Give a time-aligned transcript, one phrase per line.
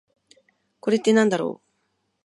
[0.79, 1.71] これってなんだろう？